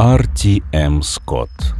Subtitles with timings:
[0.00, 1.02] Р.Т.М.
[1.02, 1.74] Скотт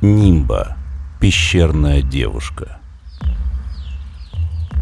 [0.00, 0.78] Нимба.
[1.20, 2.78] Пещерная девушка.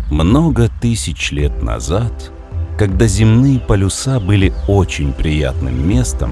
[0.09, 2.30] Много тысяч лет назад,
[2.79, 6.30] когда земные полюса были очень приятным местом,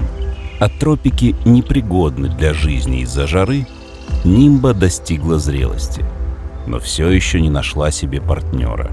[0.61, 3.67] а тропики непригодны для жизни из-за жары,
[4.23, 6.05] Нимба достигла зрелости,
[6.67, 8.91] но все еще не нашла себе партнера.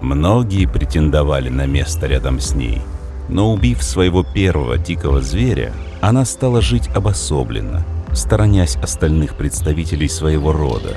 [0.00, 2.80] Многие претендовали на место рядом с ней,
[3.28, 7.84] но убив своего первого дикого зверя, она стала жить обособленно–
[8.16, 10.96] сторонясь остальных представителей своего рода,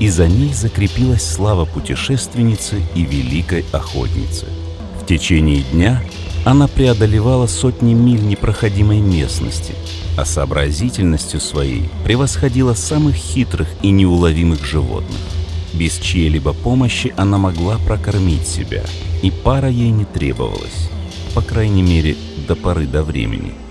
[0.00, 4.46] и за ней закрепилась слава путешественницы и великой охотницы.
[5.00, 6.02] В течение дня
[6.44, 9.74] она преодолевала сотни миль непроходимой местности,
[10.16, 15.18] а сообразительностью своей превосходила самых хитрых и неуловимых животных.
[15.72, 18.84] Без чьей-либо помощи она могла прокормить себя,
[19.22, 20.90] и пара ей не требовалась,
[21.34, 22.16] по крайней мере,
[22.48, 23.52] до поры до времени–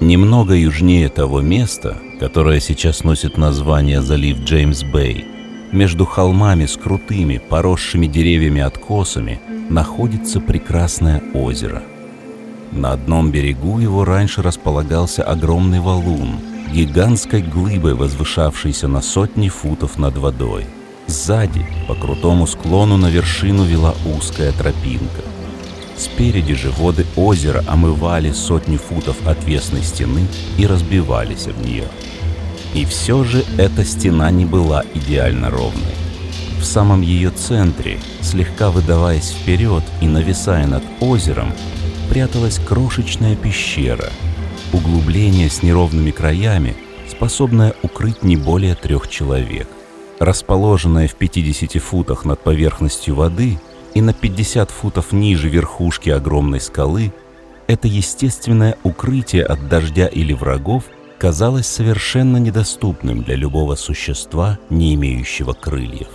[0.00, 5.26] Немного южнее того места, которое сейчас носит название залив Джеймс-Бэй,
[5.72, 11.82] между холмами с крутыми, поросшими деревьями-откосами, находится прекрасное озеро.
[12.72, 16.36] На одном берегу его раньше располагался огромный валун,
[16.72, 20.64] гигантской глыбой, возвышавшейся на сотни футов над водой.
[21.08, 25.20] Сзади, по крутому склону на вершину вела узкая тропинка–
[26.00, 31.84] Спереди же воды озера омывали сотни футов отвесной стены и разбивались об нее.
[32.74, 35.92] И все же эта стена не была идеально ровной.
[36.58, 41.52] В самом ее центре, слегка выдаваясь вперед и нависая над озером,
[42.08, 44.08] пряталась крошечная пещера,
[44.72, 46.76] углубление с неровными краями,
[47.10, 49.68] способное укрыть не более трех человек.
[50.18, 53.58] Расположенная в 50 футах над поверхностью воды,
[53.94, 57.12] и на 50 футов ниже верхушки огромной скалы
[57.66, 60.84] это естественное укрытие от дождя или врагов
[61.18, 66.08] казалось совершенно недоступным для любого существа, не имеющего крыльев.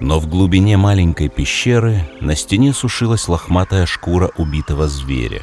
[0.00, 5.42] Но в глубине маленькой пещеры на стене сушилась лохматая шкура убитого зверя,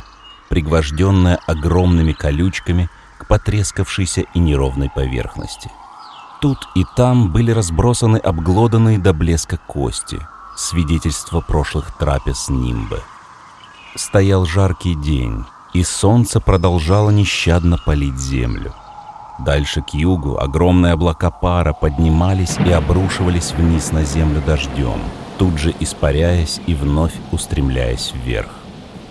[0.49, 5.69] пригвожденная огромными колючками к потрескавшейся и неровной поверхности.
[6.41, 10.17] Тут и там были разбросаны обглоданные до блеска кости–
[10.55, 13.01] свидетельство прошлых трапез Нимбы.
[13.95, 18.73] Стоял жаркий день, и солнце продолжало нещадно палить землю.
[19.39, 24.99] Дальше к югу огромные облака пара поднимались и обрушивались вниз на землю дождем,
[25.37, 28.49] тут же испаряясь и вновь устремляясь вверх.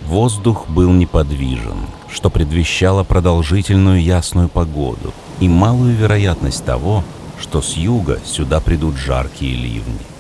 [0.07, 1.79] Воздух был неподвижен,
[2.11, 7.05] что предвещало продолжительную ясную погоду и малую вероятность того,
[7.41, 10.14] что с юга сюда придут жаркие ливни.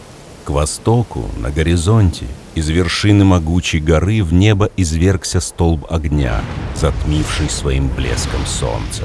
[0.44, 6.42] К востоку, на горизонте, из вершины могучей горы в небо извергся столб огня,
[6.76, 9.04] затмивший своим блеском солнце.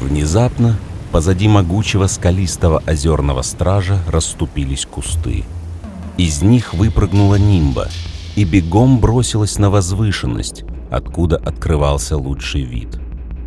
[0.00, 0.76] Внезапно
[1.12, 5.44] позади могучего скалистого озерного стража расступились кусты.
[6.16, 7.86] Из них выпрыгнула нимба
[8.34, 12.98] и бегом бросилась на возвышенность, откуда открывался лучший вид.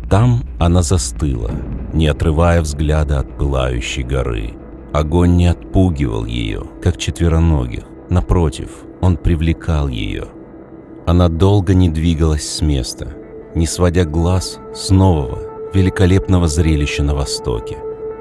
[0.08, 1.50] Там она застыла,
[1.92, 4.54] не отрывая взгляда от пылающей горы.
[4.92, 7.84] Огонь не отпугивал ее, как четвероногих.
[8.10, 10.28] Напротив, он привлекал ее.
[11.06, 13.14] Она долго не двигалась с места,
[13.54, 15.38] не сводя глаз с нового,
[15.72, 17.78] великолепного зрелища на востоке.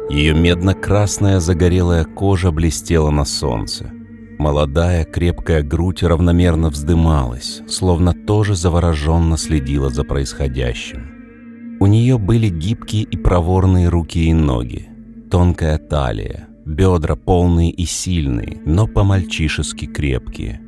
[0.09, 3.91] Ее медно-красная загорелая кожа блестела на солнце.
[4.39, 11.77] Молодая крепкая грудь равномерно вздымалась, словно тоже завороженно следила за происходящим.
[11.79, 14.89] У нее были гибкие и проворные руки и ноги,
[15.29, 20.61] тонкая талия, бедра полные и сильные, но по-мальчишески крепкие.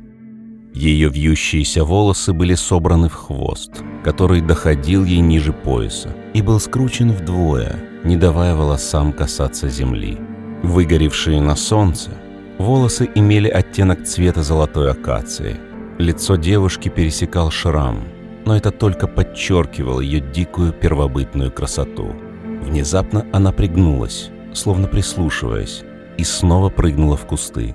[0.74, 3.70] Ее вьющиеся волосы были собраны в хвост,
[4.02, 10.18] который доходил ей ниже пояса и был скручен вдвое, не давая волосам касаться земли.
[10.64, 12.10] Выгоревшие на солнце,
[12.58, 15.56] волосы имели оттенок цвета золотой акации.
[15.98, 18.02] Лицо девушки пересекал шрам,
[18.44, 22.16] но это только подчеркивало ее дикую первобытную красоту.
[22.62, 25.82] Внезапно она пригнулась, словно прислушиваясь,
[26.16, 27.74] и снова прыгнула в кусты.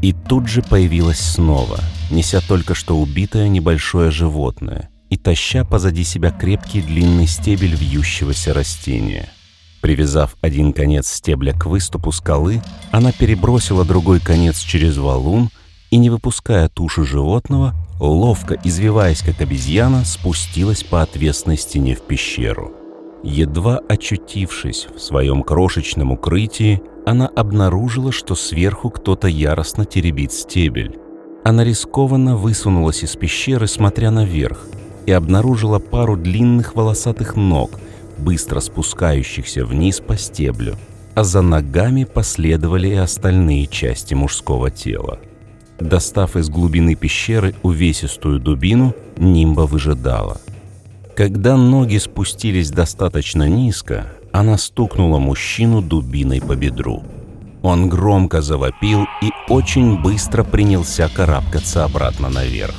[0.00, 1.80] И тут же появилась снова,
[2.10, 9.28] неся только что убитое небольшое животное и таща позади себя крепкий длинный стебель вьющегося растения.
[9.82, 12.62] Привязав один конец стебля к выступу скалы,
[12.92, 15.50] она перебросила другой конец через валун
[15.90, 22.79] и, не выпуская туши животного, ловко извиваясь как обезьяна, спустилась по отвесной стене в пещеру.
[23.22, 30.98] Едва очутившись в своем крошечном укрытии, она обнаружила, что сверху кто-то яростно теребит стебель.
[31.44, 34.66] Она рискованно высунулась из пещеры, смотря наверх,
[35.06, 37.72] и обнаружила пару длинных волосатых ног,
[38.18, 40.76] быстро спускающихся вниз по стеблю,
[41.14, 45.18] а за ногами последовали и остальные части мужского тела.
[45.78, 50.40] Достав из глубины пещеры увесистую дубину, Нимба выжидала.
[51.20, 57.02] Когда ноги спустились достаточно низко, она стукнула мужчину дубиной по бедру.
[57.60, 62.74] Он громко завопил и очень быстро принялся карабкаться обратно наверх.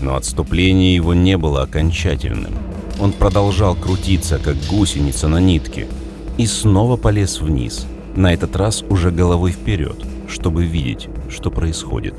[0.00, 2.52] Но отступление его не было окончательным.
[3.00, 5.88] Он продолжал крутиться, как гусеница на нитке,
[6.38, 9.96] и снова полез вниз, на этот раз уже головой вперед,
[10.28, 12.14] чтобы видеть, что происходит.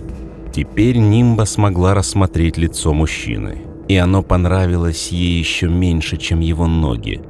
[0.53, 7.21] Теперь Нимба смогла рассмотреть лицо мужчины, и оно понравилось ей еще меньше, чем его ноги.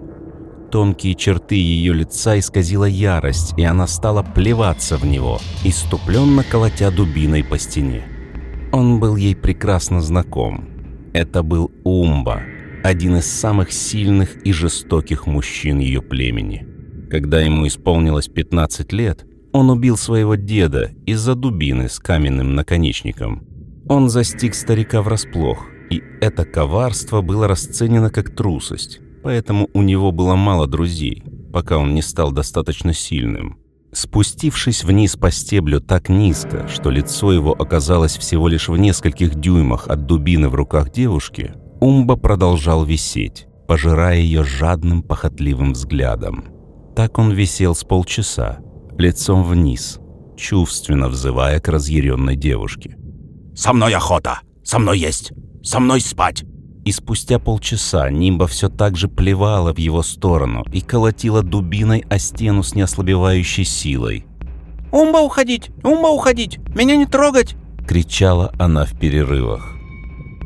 [0.69, 7.43] Тонкие черты ее лица исказила ярость, и она стала плеваться в него, иступленно колотя дубиной
[7.43, 8.03] по стене.
[8.71, 10.69] Он был ей прекрасно знаком.
[11.13, 12.43] Это был Умба,
[12.83, 16.67] один из самых сильных и жестоких мужчин ее племени.
[17.09, 23.47] Когда ему исполнилось 15 лет, он убил своего деда из-за дубины с каменным наконечником.
[23.89, 30.35] Он застиг старика врасплох, и это коварство было расценено как трусость, поэтому у него было
[30.35, 33.57] мало друзей, пока он не стал достаточно сильным.
[33.91, 39.89] Спустившись вниз по стеблю так низко, что лицо его оказалось всего лишь в нескольких дюймах
[39.89, 46.45] от дубины в руках девушки, Умба продолжал висеть, пожирая ее жадным похотливым взглядом.
[46.95, 48.59] Так он висел с полчаса,
[48.97, 49.99] лицом вниз,
[50.37, 52.97] чувственно взывая к разъяренной девушке.
[53.55, 54.41] «Со мной охота!
[54.63, 55.33] Со мной есть!
[55.63, 56.43] Со мной спать!»
[56.83, 62.17] И спустя полчаса Нимба все так же плевала в его сторону и колотила дубиной о
[62.17, 64.25] стену с неослабевающей силой.
[64.91, 65.69] «Умба уходить!
[65.83, 66.57] Умба уходить!
[66.75, 67.55] Меня не трогать!»—
[67.87, 69.75] кричала она в перерывах.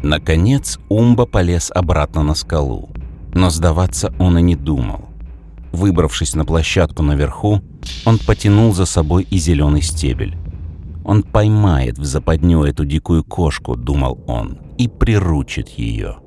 [0.03, 2.89] Наконец Умба полез обратно на скалу,
[3.33, 5.09] но сдаваться он и не думал.
[5.71, 7.61] Выбравшись на площадку наверху,
[8.06, 10.38] он потянул за собой и зеленый стебель.
[11.03, 16.18] Он поймает в западню эту дикую кошку, думал он, и приручит ее.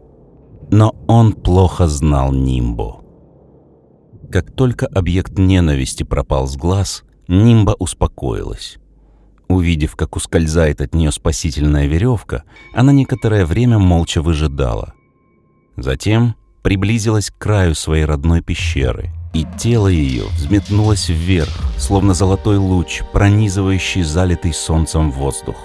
[0.70, 3.04] Но он плохо знал Нимбу.
[4.30, 8.78] Как только объект ненависти пропал с глаз, Нимба успокоилась.
[9.48, 14.92] Увидев, как ускользает от нее спасительная веревка, она некоторое время молча выжидала.
[15.76, 23.02] Затем приблизилась к краю своей родной пещеры и тело ее взметнулось вверх, словно золотой луч,
[23.12, 25.56] пронизывающий залитый солнцем воздух.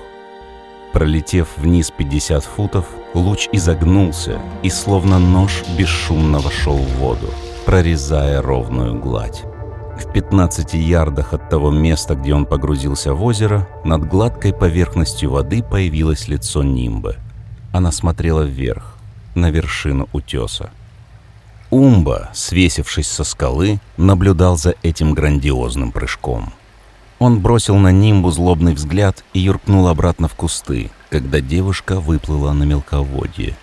[0.93, 2.85] Пролетев вниз 50 футов,
[3.15, 7.33] луч изогнулся и словно нож бесшумно вошел в воду,
[7.65, 9.43] прорезая ровную гладь.
[9.97, 15.63] В 15 ярдах от того места, где он погрузился в озеро, над гладкой поверхностью воды
[15.63, 17.15] появилось лицо Нимбы.
[17.71, 18.95] Она смотрела вверх,
[19.33, 20.69] на вершину утеса.
[21.71, 26.53] Умба, свесившись со скалы, наблюдал за этим грандиозным прыжком.
[27.19, 32.63] Он бросил на Нимбу злобный взгляд и юркнул обратно в кусты, когда девушка выплыла на
[32.63, 33.55] мелководье.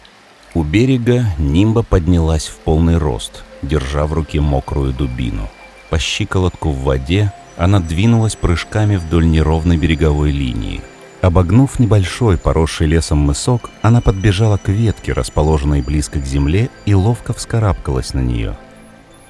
[0.55, 5.49] У берега Нимба поднялась в полный рост, держа в руке мокрую дубину.
[5.91, 10.83] По щиколотку в воде она двинулась прыжками вдоль неровной береговой линии,
[11.21, 17.35] Обогнув небольшой, поросший лесом мысок, она подбежала к ветке, расположенной близко к земле, и ловко
[17.35, 18.57] вскарабкалась на нее.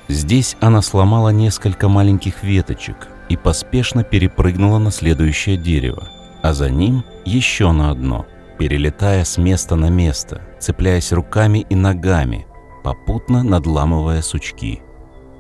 [0.07, 6.09] Здесь она сломала несколько маленьких веточек и поспешно перепрыгнула на следующее дерево,
[6.43, 8.27] а за ним еще на одно,
[8.59, 12.47] перелетая с места на место, цепляясь руками и ногами,
[12.83, 14.83] попутно надламывая сучки.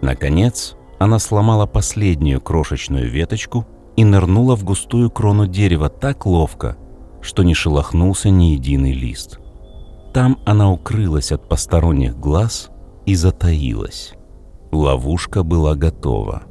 [0.03, 3.67] Наконец, она сломала последнюю крошечную веточку
[3.97, 6.77] и нырнула в густую крону дерева так ловко,
[7.21, 9.41] что не шелохнулся ни единый лист.
[10.15, 12.71] Там она укрылась от посторонних глаз
[13.05, 14.15] и затаилась.
[14.71, 16.45] Ловушка была готова.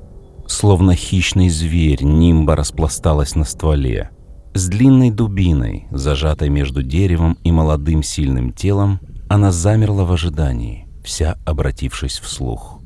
[0.50, 4.10] Словно хищный зверь, нимба распласталась на стволе.
[4.54, 11.38] С длинной дубиной, зажатой между деревом и молодым сильным телом, она замерла в ожидании, вся
[11.46, 12.82] обратившись вслух.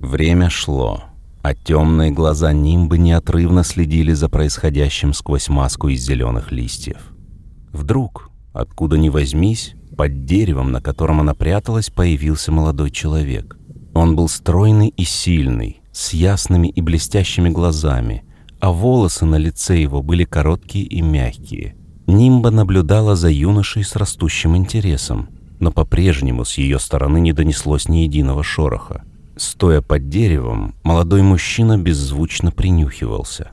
[0.00, 1.02] Время шло
[1.42, 6.98] а темные глаза нимбы неотрывно следили за происходящим сквозь маску из зеленых листьев.
[7.72, 13.56] Вдруг, откуда ни возьмись, под деревом, на котором она пряталась, появился молодой человек.
[13.94, 18.22] Он был стройный и сильный, с ясными и блестящими глазами,
[18.60, 21.74] а волосы на лице его были короткие и мягкие.
[22.06, 25.28] Нимба наблюдала за юношей с растущим интересом,
[25.58, 29.02] но по-прежнему с ее стороны не донеслось ни единого шороха.
[29.36, 33.50] Стоя под деревом, молодой мужчина беззвучно принюхивался.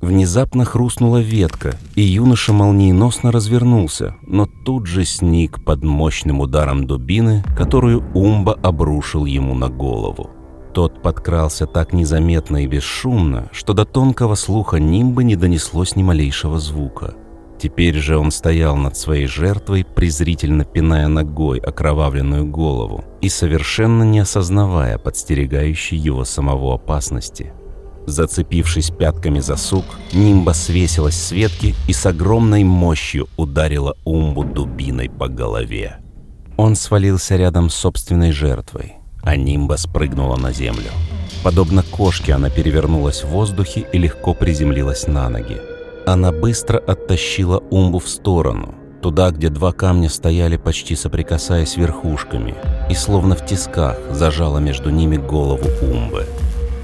[0.00, 7.44] Внезапно хрустнула ветка, и юноша молниеносно развернулся, но тут же сник под мощным ударом дубины,
[7.54, 10.30] которую Умба обрушил ему на голову.
[10.72, 16.58] Тот подкрался так незаметно и бесшумно, что до тонкого слуха нимба не донеслось ни малейшего
[16.58, 17.14] звука.
[17.58, 24.20] Теперь же он стоял над своей жертвой, презрительно пиная ногой окровавленную голову и совершенно не
[24.20, 27.52] осознавая подстерегающей его самого опасности.
[28.06, 35.08] Зацепившись пятками за сук, нимба свесилась с ветки и с огромной мощью ударила Умбу дубиной
[35.08, 35.98] по голове.
[36.56, 40.90] Он свалился рядом с собственной жертвой, а нимба спрыгнула на землю.
[41.42, 45.60] Подобно кошке она перевернулась в воздухе и легко приземлилась на ноги.
[46.06, 52.54] Она быстро оттащила Умбу в сторону, туда, где два камня стояли почти соприкасаясь верхушками,
[52.90, 56.26] и словно в тисках зажала между ними голову Умбы.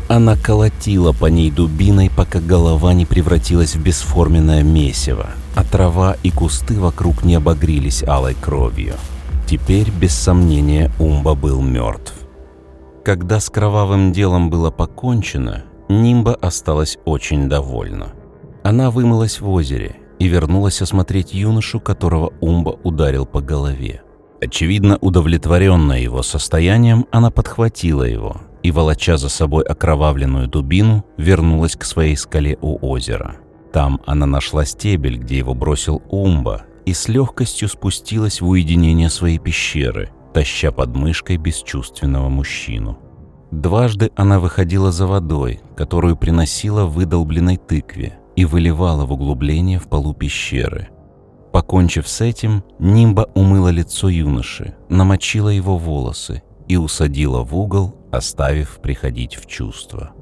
[0.08, 6.30] Она колотила по ней дубиной, пока голова не превратилась в бесформенное месиво, а трава и
[6.30, 8.94] кусты вокруг не обогрелись алой кровью.
[9.46, 12.14] Теперь, без сомнения, Умба был мертв.
[13.08, 18.08] Когда с кровавым делом было покончено, Нимба осталась очень довольна.
[18.62, 24.02] Она вымылась в озере и вернулась осмотреть юношу, которого Умба ударил по голове.
[24.42, 31.84] Очевидно, удовлетворенная его состоянием, она подхватила его и, волоча за собой окровавленную дубину, вернулась к
[31.84, 33.36] своей скале у озера.
[33.72, 39.38] Там она нашла стебель, где его бросил Умба, и с легкостью спустилась в уединение своей
[39.38, 42.96] пещеры, таща под мышкой бесчувственного мужчину.
[43.50, 49.88] Дважды она выходила за водой, которую приносила в выдолбленной тыкве, и выливала в углубление в
[49.88, 50.90] полу пещеры.
[51.52, 58.78] Покончив с этим, Нимба умыла лицо юноши, намочила его волосы и усадила в угол, оставив
[58.80, 60.12] приходить в чувство.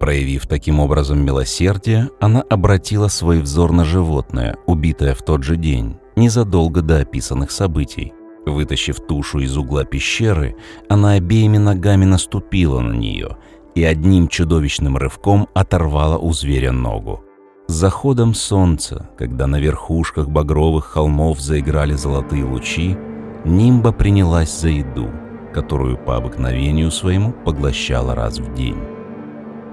[0.00, 5.98] Проявив таким образом милосердие, она обратила свой взор на животное, убитое в тот же день,
[6.16, 8.12] незадолго до описанных событий.
[8.46, 10.56] Вытащив тушу из угла пещеры,
[10.88, 13.36] она обеими ногами наступила на нее
[13.74, 17.22] и одним чудовищным рывком оторвала у зверя ногу.
[17.68, 22.96] С заходом солнца, когда на верхушках багровых холмов заиграли золотые лучи,
[23.44, 25.10] Нимба принялась за еду,
[25.54, 28.78] которую по обыкновению своему поглощала раз в день.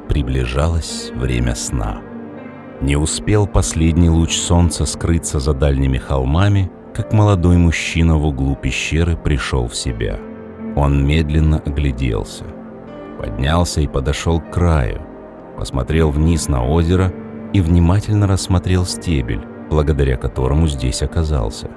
[0.08, 2.02] Приближалось время сна.
[2.82, 9.16] Не успел последний луч солнца скрыться за дальними холмами, как молодой мужчина в углу пещеры
[9.16, 10.20] пришел в себя.
[10.76, 12.44] Он медленно огляделся–
[13.20, 15.02] поднялся и подошел к краю,
[15.58, 17.14] посмотрел вниз на озеро
[17.54, 21.70] и внимательно рассмотрел стебель, благодаря которому здесь оказался.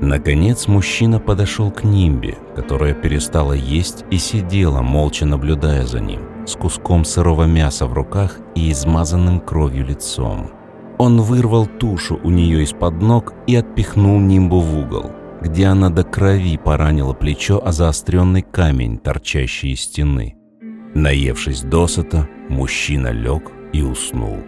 [0.00, 6.56] Наконец мужчина подошел к Нимбе, которая перестала есть и сидела, молча наблюдая за ним, с
[6.56, 10.50] куском сырого мяса в руках и измазанным кровью лицом.
[11.04, 16.04] Он вырвал тушу у нее из-под ног и отпихнул Нимбу в угол, где она до
[16.04, 20.36] крови поранила плечо о заостренный камень, торчащий из стены.
[20.94, 24.44] Наевшись досыта, мужчина лег и уснул.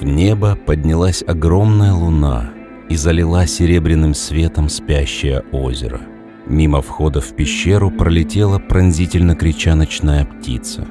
[0.00, 2.50] В небо поднялась огромная луна
[2.88, 6.00] и залила серебряным светом спящее озеро.
[6.46, 10.88] Мимо входа в пещеру пролетела пронзительно крича ночная птица.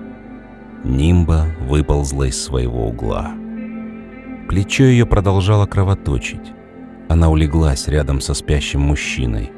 [0.84, 3.34] Нимба выползла из своего угла.
[4.48, 6.54] Плечо ее продолжало кровоточить.
[7.10, 9.52] Она улеглась рядом со спящим мужчиной.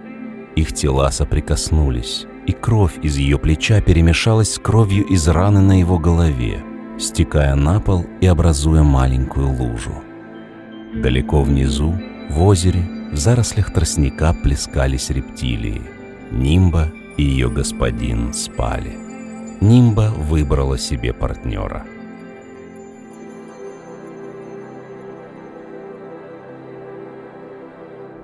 [0.55, 5.97] Их тела соприкоснулись и кровь из ее плеча перемешалась с кровью из раны на его
[5.97, 6.63] голове,
[6.99, 9.93] стекая на пол и образуя маленькую лужу.
[10.93, 11.95] Далеко внизу,
[12.29, 15.81] в озере, в зарослях тростника плескались рептилии.
[16.31, 18.95] Нимба и ее господин спали.
[19.61, 21.85] Нимба выбрала себе партнера–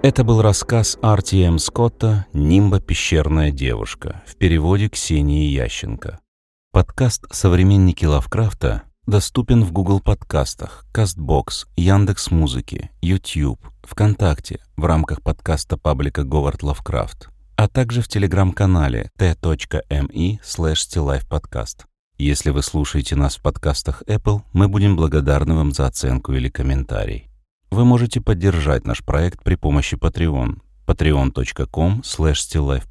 [0.03, 1.59] Это был рассказ Арти М.
[1.59, 2.79] Скотта «Нимба.
[2.79, 6.19] Пещерная девушка» в переводе Ксении Ященко.
[6.71, 15.77] Подкаст «Современники Лавкрафта» доступен в Google подкастах, CastBox, Яндекс Музыки, YouTube, ВКонтакте в рамках подкаста
[15.77, 21.85] паблика Говард Лавкрафт, а также в телеграм-канале t.me slash podcast.
[22.17, 27.30] Если вы слушаете нас в подкастах Apple, мы будем благодарны вам за оценку или комментарий.
[27.71, 30.59] Вы можете поддержать наш проект при помощи Patreon.
[30.85, 32.83] patreon.com slash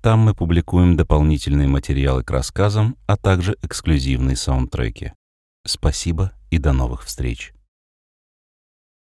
[0.00, 5.14] Там мы публикуем дополнительные материалы к рассказам, а также эксклюзивные саундтреки.
[5.66, 7.52] Спасибо и до новых встреч.